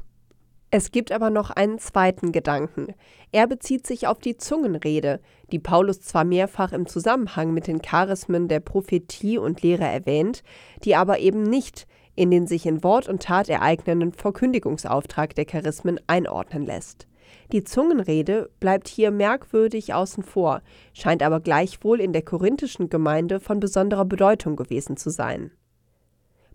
Es 0.72 0.92
gibt 0.92 1.12
aber 1.12 1.32
noch 1.32 1.50
einen 1.50 1.80
zweiten 1.80 2.32
Gedanken. 2.32 2.94
Er 3.32 3.48
bezieht 3.48 3.88
sich 3.88 4.06
auf 4.06 4.20
die 4.20 4.38
Zungenrede, 4.38 5.20
die 5.52 5.58
Paulus 5.58 6.02
zwar 6.02 6.24
mehrfach 6.24 6.74
im 6.74 6.86
Zusammenhang 6.86 7.54
mit 7.54 7.66
den 7.66 7.82
Charismen 7.82 8.48
der 8.48 8.60
Prophetie 8.60 9.40
und 9.40 9.64
Lehre 9.64 9.86
erwähnt, 9.86 10.44
die 10.84 10.96
aber 10.96 11.20
eben 11.20 11.42
nicht 11.42 11.88
in 12.20 12.32
den 12.32 12.48
sich 12.48 12.66
in 12.66 12.84
Wort 12.84 13.08
und 13.08 13.24
Tat 13.24 13.48
ereignenden 13.48 14.12
Verkündigungsauftrag 14.12 15.36
der 15.36 15.46
Charismen 15.46 16.02
einordnen 16.08 16.66
lässt. 16.66 17.08
Die 17.54 17.64
Zungenrede 17.64 18.50
bleibt 18.60 18.90
hier 18.90 19.10
merkwürdig 19.10 19.94
außen 19.94 20.24
vor, 20.24 20.62
scheint 20.94 21.24
aber 21.24 21.40
gleichwohl 21.40 22.02
in 22.02 22.12
der 22.12 22.24
korinthischen 22.24 22.90
Gemeinde 22.90 23.40
von 23.40 23.62
besonderer 23.62 24.04
Bedeutung 24.04 24.58
gewesen 24.58 24.98
zu 24.98 25.10
sein. 25.10 25.52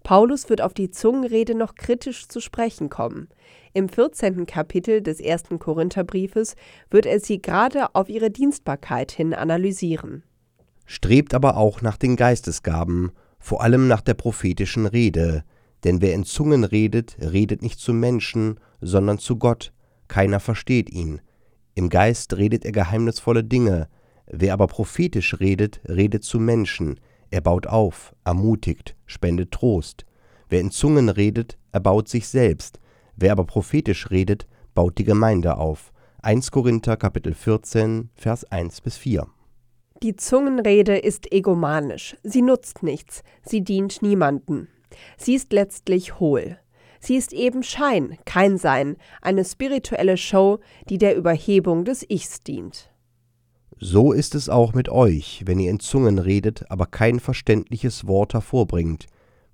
Paulus 0.03 0.51
wird 0.51 0.61
auf 0.61 0.75
die 0.75 0.91
Zungenrede 0.91 1.55
noch 1.55 1.77
kritisch 1.77 2.29
zu 2.29 2.41
sprechen 2.41 2.91
kommen. 2.91 3.29
Im 3.77 3.89
14. 3.89 4.47
Kapitel 4.47 5.03
des 5.03 5.19
ersten 5.19 5.59
Korintherbriefes 5.59 6.55
wird 6.91 7.07
er 7.07 7.19
sie 7.19 7.43
gerade 7.43 7.93
auf 7.97 8.09
ihre 8.09 8.31
Dienstbarkeit 8.31 9.11
hin 9.11 9.35
analysieren. 9.35 10.23
Strebt 10.87 11.35
aber 11.35 11.57
auch 11.57 11.83
nach 11.83 11.97
den 11.97 12.15
Geistesgaben, 12.15 13.11
vor 13.41 13.63
allem 13.63 13.89
nach 13.89 14.01
der 14.01 14.15
prophetischen 14.15 14.87
Rede, 14.87 15.43
denn 15.83 16.01
wer 16.01 16.15
in 16.15 16.23
Zungen 16.23 16.63
redet, 16.63 17.17
redet 17.19 17.63
nicht 17.63 17.81
zu 17.81 17.93
Menschen, 17.93 18.61
sondern 18.81 19.19
zu 19.19 19.39
Gott, 19.39 19.73
keiner 20.07 20.39
versteht 20.39 20.89
ihn. 20.89 21.21
Im 21.75 21.89
Geist 21.89 22.37
redet 22.37 22.65
er 22.65 22.71
geheimnisvolle 22.71 23.43
Dinge, 23.43 23.89
wer 24.27 24.53
aber 24.53 24.69
prophetisch 24.69 25.41
redet, 25.41 25.81
redet 25.89 26.23
zu 26.23 26.39
Menschen, 26.39 27.01
er 27.31 27.41
baut 27.41 27.67
auf, 27.67 28.15
ermutigt, 28.25 28.95
spendet 29.05 29.51
Trost. 29.51 30.07
Wer 30.49 30.61
in 30.61 30.71
Zungen 30.71 31.09
redet, 31.09 31.59
erbaut 31.73 32.09
sich 32.09 32.29
selbst. 32.29 32.79
Wer 33.17 33.33
aber 33.33 33.45
prophetisch 33.45 34.11
redet, 34.11 34.47
baut 34.75 34.99
die 34.99 35.05
Gemeinde 35.05 35.57
auf. 35.57 35.93
1 36.23 36.51
Korinther 36.51 36.97
Kapitel 36.97 37.35
14, 37.35 38.11
Vers 38.15 38.45
1 38.51 38.81
bis 38.81 38.97
4. 38.97 39.27
Die 40.03 40.17
Zungenrede 40.17 40.99
ist 40.99 41.33
egomanisch. 41.33 42.17
Sie 42.23 42.43
nutzt 42.43 42.83
nichts. 42.83 43.23
Sie 43.43 43.63
dient 43.63 44.03
niemanden. 44.03 44.69
Sie 45.17 45.35
ist 45.35 45.53
letztlich 45.53 46.19
hohl. 46.19 46.59
Sie 47.01 47.17
ist 47.17 47.33
eben 47.33 47.63
Schein, 47.63 48.17
kein 48.25 48.57
Sein, 48.57 48.97
eine 49.21 49.45
spirituelle 49.45 50.17
Show, 50.17 50.61
die 50.89 50.99
der 50.99 51.17
Überhebung 51.17 51.85
des 51.85 52.05
Ichs 52.09 52.41
dient. 52.41 52.91
So 53.79 54.13
ist 54.13 54.35
es 54.35 54.49
auch 54.49 54.73
mit 54.73 54.89
euch, 54.89 55.43
wenn 55.47 55.59
ihr 55.59 55.71
in 55.71 55.81
Zungen 55.81 56.19
redet, 56.19 56.71
aber 56.71 56.87
kein 56.87 57.21
verständliches 57.21 58.07
Wort 58.07 58.33
hervorbringt. 58.33 59.07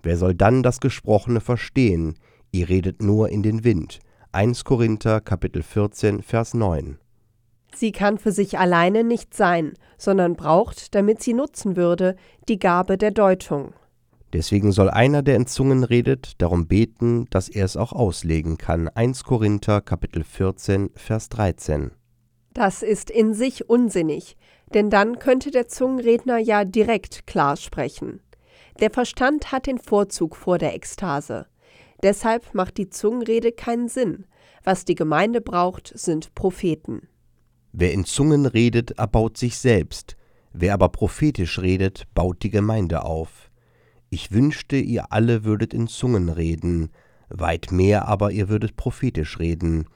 Wer 0.02 0.17
soll 0.17 0.35
dann 0.35 0.62
das 0.62 0.81
Gesprochene 0.81 1.40
verstehen? 1.40 2.14
Ihr 2.52 2.69
redet 2.69 3.00
nur 3.00 3.28
in 3.28 3.42
den 3.45 3.62
Wind. 3.62 4.00
1 4.33 4.64
Korinther 4.64 5.21
Kapitel 5.21 5.62
14 5.62 6.23
Vers 6.23 6.52
9. 6.54 6.99
Sie 7.73 7.92
kann 7.92 8.19
für 8.19 8.33
sich 8.33 8.59
alleine 8.59 9.04
nicht 9.04 9.35
sein, 9.35 9.75
sondern 9.99 10.35
braucht, 10.35 10.95
damit 10.97 11.23
sie 11.23 11.33
nutzen 11.33 11.76
würde, 11.76 12.16
die 12.49 12.59
Gabe 12.59 12.99
der 12.99 13.12
Deutung. 13.12 13.73
Deswegen 14.33 14.73
soll 14.73 14.90
einer, 14.90 15.23
der 15.23 15.37
in 15.37 15.47
Zungen 15.47 15.85
redet, 15.85 16.40
darum 16.42 16.66
beten, 16.66 17.26
dass 17.30 17.49
er 17.49 17.64
es 17.64 17.76
auch 17.76 17.92
auslegen 17.92 18.59
kann. 18.59 18.88
1 18.88 19.23
Korinther 19.23 19.80
Kapitel 19.80 20.25
14 20.25 20.90
Vers 20.95 21.28
13. 21.28 21.92
Das 22.52 22.83
ist 22.83 23.11
in 23.11 23.33
sich 23.33 23.69
unsinnig, 23.69 24.37
denn 24.75 24.90
dann 24.90 25.21
könnte 25.21 25.52
der 25.52 25.69
Zungenredner 25.69 26.38
ja 26.38 26.64
direkt 26.64 27.28
klar 27.28 27.57
sprechen. 27.57 28.21
Der 28.80 28.90
Verstand 28.90 29.52
hat 29.52 29.66
den 29.66 29.78
Vorzug 29.78 30.35
vor 30.35 30.59
der 30.59 30.75
Ekstase. 30.75 31.47
Deshalb 32.02 32.54
macht 32.54 32.78
die 32.78 32.88
Zungenrede 32.88 33.52
keinen 33.52 33.88
Sinn. 33.88 34.26
Was 34.64 34.85
die 34.85 34.95
Gemeinde 34.95 35.40
braucht, 35.40 35.92
sind 35.95 36.35
Propheten. 36.35 37.09
Wer 37.73 37.92
in 37.92 38.04
Zungen 38.04 38.47
redet, 38.47 38.92
erbaut 38.92 39.37
sich 39.37 39.59
selbst. 39.59 40.16
Wer 40.52 40.75
aber 40.75 40.88
prophetisch 40.88 41.59
redet, 41.61 42.04
baut 42.14 42.42
die 42.42 42.50
Gemeinde 42.50 43.04
auf. 43.04 43.50
Ich 44.09 44.33
wünschte, 44.33 44.76
ihr 44.76 45.12
alle 45.12 45.45
würdet 45.45 45.73
in 45.73 45.87
Zungen 45.87 46.28
reden, 46.28 46.90
weit 47.28 47.71
mehr 47.71 48.09
aber 48.09 48.33
ihr 48.33 48.49
würdet 48.49 48.76
prophetisch 48.76 49.38
reden. 49.38 49.87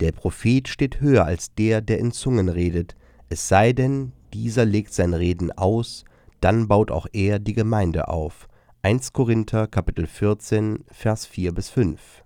Der 0.00 0.10
Prophet 0.10 0.66
steht 0.66 1.00
höher 1.00 1.24
als 1.24 1.54
der, 1.54 1.80
der 1.80 1.98
in 1.98 2.10
Zungen 2.10 2.48
redet, 2.48 2.96
es 3.28 3.48
sei 3.48 3.72
denn, 3.72 4.12
dieser 4.32 4.64
legt 4.64 4.92
sein 4.92 5.14
Reden 5.14 5.52
aus, 5.52 6.04
dann 6.40 6.68
baut 6.68 6.90
auch 6.90 7.06
er 7.12 7.38
die 7.38 7.54
Gemeinde 7.54 8.08
auf. 8.08 8.48
1 8.84 9.14
Korinther 9.14 9.66
Kapitel 9.66 10.06
14 10.06 10.84
Vers 10.92 11.24
4 11.24 11.54
bis 11.54 11.70
5. 11.70 12.22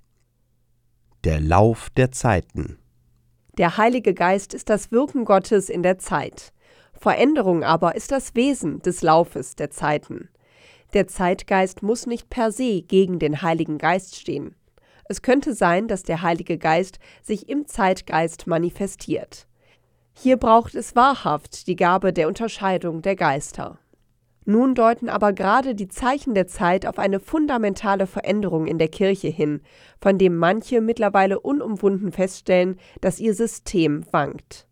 Der 1.22 1.40
Lauf 1.40 1.88
der 1.90 2.10
Zeiten. 2.10 2.80
Der 3.56 3.76
Heilige 3.76 4.12
Geist 4.12 4.54
ist 4.54 4.68
das 4.68 4.90
Wirken 4.90 5.24
Gottes 5.24 5.68
in 5.68 5.84
der 5.84 5.98
Zeit. 5.98 6.52
Veränderung 6.94 7.62
aber 7.62 7.94
ist 7.94 8.10
das 8.10 8.34
Wesen 8.34 8.80
des 8.80 9.02
Laufes 9.02 9.54
der 9.54 9.70
Zeiten. 9.70 10.30
Der 10.94 11.06
Zeitgeist 11.06 11.84
muss 11.84 12.06
nicht 12.06 12.28
per 12.28 12.50
se 12.50 12.82
gegen 12.82 13.20
den 13.20 13.40
Heiligen 13.40 13.78
Geist 13.78 14.16
stehen. 14.16 14.56
Es 15.04 15.22
könnte 15.22 15.54
sein, 15.54 15.86
dass 15.86 16.02
der 16.02 16.22
Heilige 16.22 16.58
Geist 16.58 16.98
sich 17.22 17.48
im 17.48 17.68
Zeitgeist 17.68 18.48
manifestiert. 18.48 19.46
Hier 20.12 20.36
braucht 20.36 20.74
es 20.74 20.96
wahrhaft 20.96 21.68
die 21.68 21.76
Gabe 21.76 22.12
der 22.12 22.26
Unterscheidung 22.26 23.00
der 23.00 23.14
Geister. 23.14 23.78
Nun 24.50 24.74
deuten 24.74 25.10
aber 25.10 25.34
gerade 25.34 25.74
die 25.74 25.88
Zeichen 25.88 26.32
der 26.32 26.46
Zeit 26.46 26.86
auf 26.86 26.98
eine 26.98 27.20
fundamentale 27.20 28.06
Veränderung 28.06 28.66
in 28.66 28.78
der 28.78 28.88
Kirche 28.88 29.28
hin, 29.28 29.60
von 30.00 30.16
dem 30.16 30.38
manche 30.38 30.80
mittlerweile 30.80 31.38
unumwunden 31.38 32.12
feststellen, 32.12 32.78
dass 33.02 33.20
ihr 33.20 33.34
System 33.34 34.06
wankt. 34.10 34.66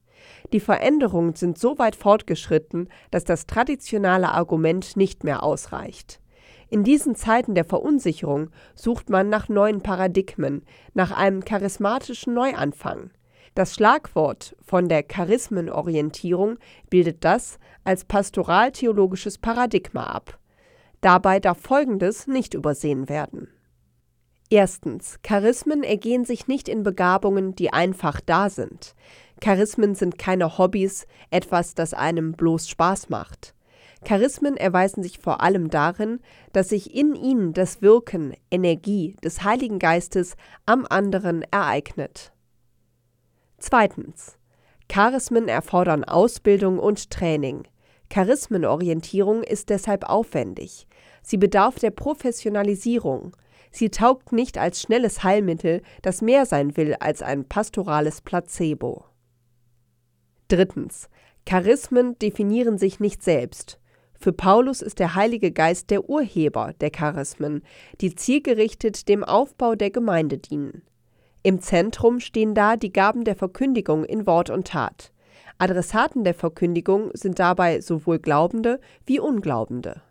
Die 0.54 0.60
Veränderungen 0.60 1.34
sind 1.34 1.58
so 1.58 1.78
weit 1.78 1.94
fortgeschritten, 1.94 2.88
dass 3.10 3.24
das 3.24 3.46
traditionelle 3.46 4.32
Argument 4.32 4.96
nicht 4.96 5.24
mehr 5.24 5.42
ausreicht. 5.42 6.22
In 6.70 6.82
diesen 6.82 7.14
Zeiten 7.14 7.54
der 7.54 7.66
Verunsicherung 7.66 8.48
sucht 8.74 9.10
man 9.10 9.28
nach 9.28 9.50
neuen 9.50 9.82
Paradigmen, 9.82 10.64
nach 10.94 11.10
einem 11.10 11.44
charismatischen 11.44 12.32
Neuanfang. 12.32 13.10
Das 13.56 13.74
Schlagwort 13.74 14.54
von 14.60 14.86
der 14.86 15.02
Charismenorientierung 15.02 16.58
bildet 16.90 17.24
das 17.24 17.58
als 17.84 18.04
pastoraltheologisches 18.04 19.38
Paradigma 19.38 20.04
ab. 20.04 20.38
Dabei 21.00 21.40
darf 21.40 21.58
Folgendes 21.62 22.26
nicht 22.26 22.52
übersehen 22.52 23.08
werden. 23.08 23.48
Erstens. 24.50 25.20
Charismen 25.22 25.84
ergehen 25.84 26.26
sich 26.26 26.48
nicht 26.48 26.68
in 26.68 26.82
Begabungen, 26.82 27.54
die 27.56 27.72
einfach 27.72 28.20
da 28.20 28.50
sind. 28.50 28.94
Charismen 29.40 29.94
sind 29.94 30.18
keine 30.18 30.58
Hobbys, 30.58 31.06
etwas, 31.30 31.74
das 31.74 31.94
einem 31.94 32.32
bloß 32.34 32.68
Spaß 32.68 33.08
macht. 33.08 33.54
Charismen 34.04 34.58
erweisen 34.58 35.02
sich 35.02 35.18
vor 35.18 35.40
allem 35.40 35.70
darin, 35.70 36.20
dass 36.52 36.68
sich 36.68 36.94
in 36.94 37.14
ihnen 37.14 37.54
das 37.54 37.80
Wirken, 37.80 38.34
Energie 38.50 39.16
des 39.24 39.44
Heiligen 39.44 39.78
Geistes 39.78 40.36
am 40.66 40.84
anderen 40.86 41.40
ereignet. 41.50 42.34
Zweitens. 43.58 44.36
Charismen 44.88 45.48
erfordern 45.48 46.04
Ausbildung 46.04 46.78
und 46.78 47.10
Training. 47.10 47.66
Charismenorientierung 48.08 49.42
ist 49.42 49.70
deshalb 49.70 50.04
aufwendig. 50.04 50.86
Sie 51.22 51.36
bedarf 51.36 51.76
der 51.78 51.90
Professionalisierung. 51.90 53.36
Sie 53.72 53.90
taugt 53.90 54.32
nicht 54.32 54.58
als 54.58 54.80
schnelles 54.80 55.24
Heilmittel, 55.24 55.82
das 56.02 56.22
mehr 56.22 56.46
sein 56.46 56.76
will 56.76 56.94
als 57.00 57.22
ein 57.22 57.44
pastorales 57.44 58.20
Placebo. 58.20 59.04
Drittens. 60.48 61.08
Charismen 61.44 62.18
definieren 62.18 62.78
sich 62.78 63.00
nicht 63.00 63.22
selbst. 63.22 63.80
Für 64.18 64.32
Paulus 64.32 64.82
ist 64.82 64.98
der 64.98 65.14
Heilige 65.14 65.52
Geist 65.52 65.90
der 65.90 66.08
Urheber 66.08 66.72
der 66.80 66.90
Charismen, 66.90 67.62
die 68.00 68.14
zielgerichtet 68.14 69.08
dem 69.08 69.22
Aufbau 69.22 69.74
der 69.74 69.90
Gemeinde 69.90 70.38
dienen. 70.38 70.82
Im 71.46 71.60
Zentrum 71.60 72.18
stehen 72.18 72.56
da 72.56 72.76
die 72.76 72.92
Gaben 72.92 73.22
der 73.22 73.36
Verkündigung 73.36 74.04
in 74.04 74.26
Wort 74.26 74.50
und 74.50 74.66
Tat. 74.66 75.12
Adressaten 75.58 76.24
der 76.24 76.34
Verkündigung 76.34 77.12
sind 77.12 77.38
dabei 77.38 77.80
sowohl 77.80 78.18
Glaubende 78.18 78.80
wie 79.06 79.20
Unglaubende. 79.20 80.02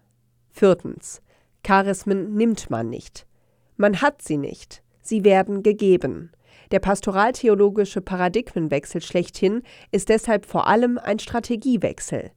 Viertens. 0.53 1.21
Charismen 1.61 2.35
nimmt 2.35 2.69
man 2.69 2.89
nicht. 2.89 3.27
Man 3.75 4.01
hat 4.01 4.21
sie 4.21 4.37
nicht. 4.37 4.81
Sie 5.01 5.25
werden 5.25 5.61
gegeben. 5.61 6.31
Der 6.71 6.79
pastoraltheologische 6.79 7.99
Paradigmenwechsel 7.99 9.01
schlechthin 9.01 9.61
ist 9.91 10.07
deshalb 10.07 10.45
vor 10.45 10.67
allem 10.67 10.97
ein 10.97 11.19
Strategiewechsel. 11.19 12.31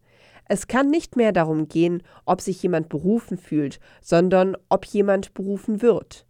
Es 0.46 0.66
kann 0.66 0.90
nicht 0.90 1.14
mehr 1.14 1.30
darum 1.30 1.68
gehen, 1.68 2.02
ob 2.24 2.40
sich 2.40 2.61
jemand 2.64 2.88
berufen 2.88 3.38
fühlt, 3.38 3.78
sondern 4.00 4.56
ob 4.68 4.84
jemand 4.87 5.34
berufen 5.34 5.82
wird. 5.82 6.26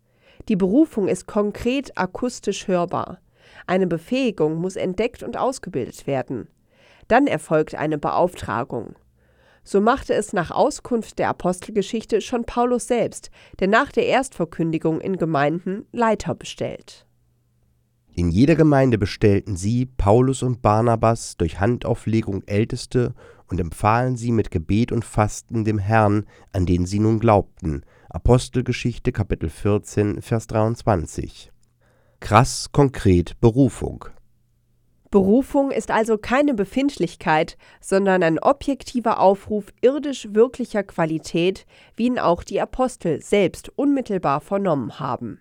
Die 0.49 0.57
Berufung 0.57 1.09
ist 1.09 1.27
konkret 1.27 1.97
akustisch 1.97 2.69
hörbar. 2.69 3.21
Eine 3.67 3.87
Befähigung 3.87 4.57
muss 4.57 4.77
entdeckt 4.77 5.23
und 5.23 5.37
ausgebildet 5.37 6.07
werden. 6.07 6.49
Dann 7.07 7.27
erfolgt 7.27 7.75
eine 7.75 7.99
Beauftragung. 7.99 8.95
So 9.63 9.83
machte 9.83 10.15
es 10.15 10.33
nach 10.33 10.51
Auskunft 10.51 11.19
der 11.19 11.29
Apostelgeschichte 11.29 12.23
schon 12.23 12.45
Paulus 12.45 12.87
selbst, 12.87 13.31
der 13.61 13.69
nach 13.69 13.93
der 13.93 14.07
Erstverkündigung 14.07 15.01
in 15.01 15.19
Gemeinden 15.19 15.85
Leiter 15.93 16.35
bestellt. 16.35 17.07
In 18.15 18.31
jeder 18.31 18.57
Gemeinde 18.57 18.97
bestellten 18.97 19.57
sie, 19.57 19.87
Paulus 19.87 20.43
und 20.43 20.63
Barnabas, 20.63 21.37
durch 21.37 21.61
Handauflegung 21.61 22.43
Älteste 22.47 23.15
und 23.49 23.61
empfahlen 23.61 24.17
sie 24.17 24.33
mit 24.33 24.51
Gebet 24.51 24.91
und 24.91 25.05
Fasten 25.05 25.65
dem 25.65 25.79
Herrn, 25.79 26.25
an 26.53 26.67
den 26.67 26.87
sie 26.87 26.99
nun 26.99 27.21
glaubten. 27.21 27.83
Apostelgeschichte 28.11 29.13
Kapitel 29.13 29.51
14, 29.51 30.23
Vers 30.23 30.47
23. 30.47 31.53
Krass 32.21 32.73
konkret 32.73 33.39
Berufung. 33.39 34.07
Berufung 35.11 35.71
ist 35.71 35.91
also 35.91 36.17
keine 36.17 36.55
Befindlichkeit, 36.55 37.59
sondern 37.83 38.23
ein 38.23 38.39
objektiver 38.39 39.21
Aufruf 39.21 39.67
irdisch 39.83 40.29
wirklicher 40.33 40.85
Qualität, 40.85 41.67
wie 41.97 42.07
ihn 42.07 42.19
auch 42.19 42.45
die 42.45 42.63
Apostel 42.63 43.21
selbst 43.21 43.71
unmittelbar 43.77 44.41
vernommen 44.41 44.99
haben. 44.99 45.41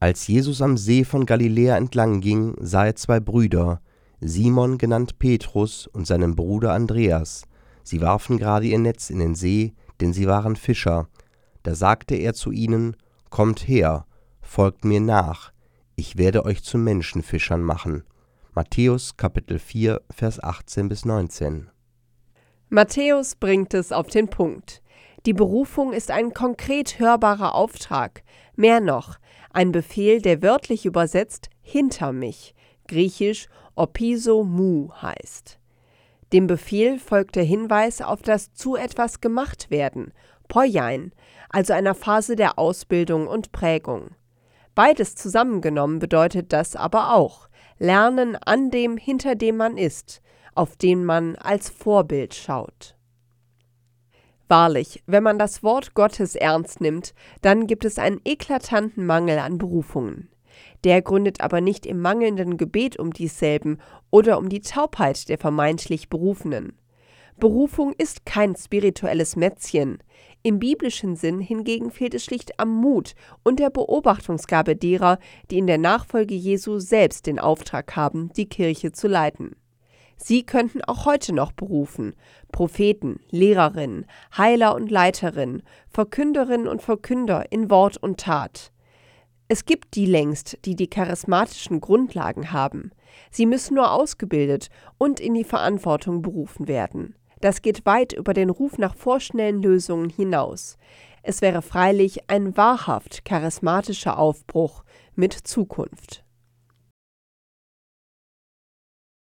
Als 0.00 0.26
Jesus 0.26 0.62
am 0.62 0.78
See 0.78 1.04
von 1.04 1.26
Galiläa 1.26 1.76
entlang 1.76 2.22
ging, 2.22 2.56
sah 2.58 2.86
er 2.86 2.96
zwei 2.96 3.20
Brüder, 3.20 3.82
Simon 4.22 4.78
genannt 4.78 5.18
Petrus 5.18 5.86
und 5.86 6.06
seinen 6.06 6.34
Bruder 6.34 6.72
Andreas. 6.72 7.42
Sie 7.82 8.00
warfen 8.00 8.38
gerade 8.38 8.66
ihr 8.66 8.78
Netz 8.78 9.10
in 9.10 9.18
den 9.18 9.34
See, 9.34 9.74
denn 10.00 10.14
sie 10.14 10.26
waren 10.26 10.56
Fischer. 10.56 11.08
Da 11.66 11.74
sagte 11.74 12.14
er 12.14 12.32
zu 12.32 12.52
ihnen, 12.52 12.96
Kommt 13.28 13.66
her, 13.66 14.06
folgt 14.40 14.84
mir 14.84 15.00
nach, 15.00 15.50
ich 15.96 16.16
werde 16.16 16.44
euch 16.44 16.62
zu 16.62 16.78
Menschenfischern 16.78 17.60
machen. 17.60 18.04
Matthäus 18.54 19.16
Kapitel 19.16 19.58
4, 19.58 20.00
Vers 20.08 20.40
18 20.40 20.88
bis 20.88 21.04
19. 21.04 21.68
Matthäus 22.68 23.34
bringt 23.34 23.74
es 23.74 23.90
auf 23.90 24.06
den 24.06 24.28
Punkt. 24.28 24.80
Die 25.26 25.32
Berufung 25.32 25.92
ist 25.92 26.12
ein 26.12 26.32
konkret 26.32 27.00
hörbarer 27.00 27.56
Auftrag, 27.56 28.22
mehr 28.54 28.78
noch, 28.78 29.18
ein 29.50 29.72
Befehl, 29.72 30.22
der 30.22 30.42
wörtlich 30.42 30.86
übersetzt 30.86 31.50
hinter 31.62 32.12
mich, 32.12 32.54
griechisch 32.86 33.48
opiso 33.74 34.44
mu 34.44 34.92
heißt. 35.02 35.58
Dem 36.32 36.46
Befehl 36.46 37.00
folgt 37.00 37.34
der 37.34 37.42
Hinweis 37.42 38.02
auf 38.02 38.22
das 38.22 38.52
zu 38.52 38.76
etwas 38.76 39.20
gemacht 39.20 39.68
werden, 39.68 40.12
poiein, 40.46 41.12
also 41.48 41.72
einer 41.72 41.94
Phase 41.94 42.36
der 42.36 42.58
Ausbildung 42.58 43.26
und 43.26 43.52
Prägung. 43.52 44.10
Beides 44.74 45.14
zusammengenommen 45.14 45.98
bedeutet 45.98 46.52
das 46.52 46.76
aber 46.76 47.14
auch 47.14 47.48
Lernen 47.78 48.36
an 48.36 48.70
dem, 48.70 48.96
hinter 48.96 49.34
dem 49.34 49.56
man 49.56 49.76
ist, 49.76 50.22
auf 50.54 50.76
den 50.76 51.04
man 51.04 51.36
als 51.36 51.68
Vorbild 51.68 52.34
schaut. 52.34 52.96
Wahrlich, 54.48 55.02
wenn 55.06 55.22
man 55.22 55.38
das 55.38 55.62
Wort 55.62 55.94
Gottes 55.94 56.36
ernst 56.36 56.80
nimmt, 56.80 57.14
dann 57.42 57.66
gibt 57.66 57.84
es 57.84 57.98
einen 57.98 58.20
eklatanten 58.24 59.04
Mangel 59.04 59.38
an 59.38 59.58
Berufungen. 59.58 60.30
Der 60.84 61.02
gründet 61.02 61.40
aber 61.40 61.60
nicht 61.60 61.84
im 61.84 62.00
mangelnden 62.00 62.56
Gebet 62.56 62.98
um 62.98 63.12
dieselben 63.12 63.78
oder 64.10 64.38
um 64.38 64.48
die 64.48 64.60
Taubheit 64.60 65.28
der 65.28 65.38
vermeintlich 65.38 66.08
Berufenen. 66.08 66.78
Berufung 67.38 67.92
ist 67.98 68.24
kein 68.24 68.54
spirituelles 68.56 69.36
Mätzchen. 69.36 69.98
Im 70.46 70.60
biblischen 70.60 71.16
Sinn 71.16 71.40
hingegen 71.40 71.90
fehlt 71.90 72.14
es 72.14 72.24
schlicht 72.24 72.60
am 72.60 72.72
Mut 72.72 73.16
und 73.42 73.58
der 73.58 73.68
Beobachtungsgabe 73.68 74.76
derer, 74.76 75.18
die 75.50 75.58
in 75.58 75.66
der 75.66 75.76
Nachfolge 75.76 76.36
Jesu 76.36 76.78
selbst 76.78 77.26
den 77.26 77.40
Auftrag 77.40 77.96
haben, 77.96 78.32
die 78.36 78.48
Kirche 78.48 78.92
zu 78.92 79.08
leiten. 79.08 79.56
Sie 80.16 80.46
könnten 80.46 80.84
auch 80.84 81.04
heute 81.04 81.32
noch 81.32 81.50
berufen, 81.50 82.14
Propheten, 82.52 83.18
Lehrerinnen, 83.28 84.06
Heiler 84.38 84.76
und 84.76 84.88
Leiterinnen, 84.88 85.64
Verkünderinnen 85.88 86.68
und 86.68 86.80
Verkünder 86.80 87.50
in 87.50 87.68
Wort 87.68 87.96
und 87.96 88.20
Tat. 88.20 88.70
Es 89.48 89.64
gibt 89.64 89.96
die 89.96 90.06
längst, 90.06 90.64
die 90.64 90.76
die 90.76 90.88
charismatischen 90.88 91.80
Grundlagen 91.80 92.52
haben. 92.52 92.92
Sie 93.32 93.46
müssen 93.46 93.74
nur 93.74 93.90
ausgebildet 93.90 94.68
und 94.96 95.18
in 95.18 95.34
die 95.34 95.42
Verantwortung 95.42 96.22
berufen 96.22 96.68
werden. 96.68 97.16
Das 97.40 97.62
geht 97.62 97.84
weit 97.86 98.12
über 98.12 98.34
den 98.34 98.50
Ruf 98.50 98.78
nach 98.78 98.94
vorschnellen 98.94 99.62
Lösungen 99.62 100.10
hinaus. 100.10 100.76
Es 101.22 101.42
wäre 101.42 101.62
freilich 101.62 102.30
ein 102.30 102.56
wahrhaft 102.56 103.24
charismatischer 103.24 104.18
Aufbruch 104.18 104.84
mit 105.14 105.32
Zukunft. 105.32 106.24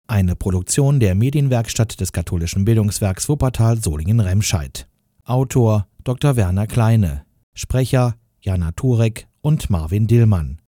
Eine 0.08 0.36
Produktion 0.36 1.00
der 1.00 1.14
Medienwerkstatt 1.16 2.00
des 2.00 2.12
katholischen 2.12 2.64
Bildungswerks 2.64 3.28
Wuppertal 3.28 3.82
Solingen-Remscheid 3.82 4.86
Autor 5.24 5.88
Dr. 6.04 6.36
Werner 6.36 6.68
Kleine. 6.68 7.26
Sprecher 7.52 8.14
Jana 8.40 8.70
Turek 8.70 9.26
und 9.40 9.70
Marvin 9.70 10.06
Dillmann. 10.06 10.60